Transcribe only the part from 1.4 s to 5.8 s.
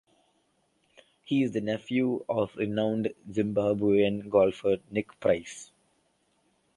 is the nephew of the renowned Zimbabwean golfer Nick Price.